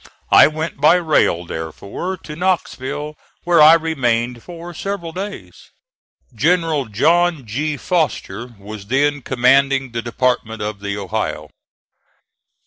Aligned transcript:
I 0.31 0.47
went 0.47 0.81
by 0.81 0.95
rail 0.95 1.45
therefore 1.45 2.17
to 2.17 2.35
Knoxville, 2.35 3.15
where 3.43 3.61
I 3.61 3.73
remained 3.73 4.41
for 4.41 4.73
several 4.73 5.11
days. 5.11 5.69
General 6.33 6.85
John 6.85 7.45
G. 7.45 7.77
Foster 7.77 8.47
was 8.57 8.87
then 8.87 9.21
commanding 9.21 9.91
the 9.91 10.01
Department 10.01 10.59
of 10.59 10.79
the 10.79 10.97
Ohio. 10.97 11.51